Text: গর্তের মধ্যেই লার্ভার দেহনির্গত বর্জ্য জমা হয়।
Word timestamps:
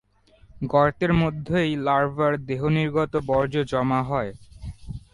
গর্তের 0.65 1.11
মধ্যেই 1.13 1.71
লার্ভার 1.85 2.33
দেহনির্গত 2.47 3.13
বর্জ্য 3.29 3.57
জমা 3.71 3.99
হয়। 4.03 4.31